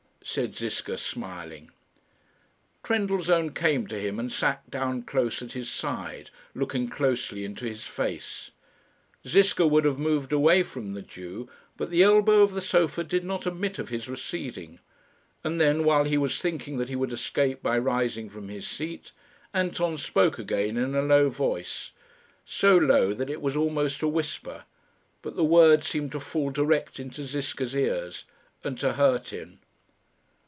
said 0.23 0.55
Ziska, 0.55 0.97
smiling. 0.97 1.71
Trendellsohn 2.83 3.55
came 3.55 3.87
to 3.87 3.99
him 3.99 4.19
and 4.19 4.31
sat 4.31 4.69
down 4.69 5.01
close 5.01 5.41
at 5.41 5.53
his 5.53 5.67
side, 5.67 6.29
looking 6.53 6.87
closely 6.87 7.43
into 7.43 7.65
his 7.65 7.85
face. 7.85 8.51
Ziska 9.27 9.65
would 9.65 9.83
have 9.83 9.97
moved 9.97 10.31
away 10.31 10.61
from 10.61 10.93
the 10.93 11.01
Jew, 11.01 11.49
but 11.75 11.89
the 11.89 12.03
elbow 12.03 12.43
of 12.43 12.53
the 12.53 12.61
sofa 12.61 13.03
did 13.03 13.23
not 13.23 13.47
admit 13.47 13.79
of 13.79 13.89
his 13.89 14.07
receding; 14.07 14.77
and 15.43 15.59
then, 15.59 15.83
while 15.83 16.03
he 16.03 16.19
was 16.19 16.37
thinking 16.37 16.77
that 16.77 16.87
he 16.87 16.95
would 16.95 17.11
escape 17.11 17.63
by 17.63 17.77
rising 17.79 18.29
from 18.29 18.47
his 18.47 18.67
seat, 18.67 19.13
Anton 19.55 19.97
spoke 19.97 20.37
again 20.37 20.77
in 20.77 20.93
a 20.93 21.01
low 21.01 21.29
voice 21.29 21.93
so 22.45 22.77
low 22.77 23.11
that 23.11 23.31
it 23.31 23.41
was 23.41 23.57
almost 23.57 24.03
a 24.03 24.07
whisper, 24.07 24.65
but 25.23 25.35
the 25.35 25.43
words 25.43 25.87
seemed 25.87 26.11
to 26.11 26.19
fall 26.19 26.51
direct 26.51 26.99
into 26.99 27.25
Ziska's 27.25 27.75
ears, 27.75 28.25
and 28.63 28.77
to 28.79 28.93
hurt 28.93 29.29
him. 29.33 29.57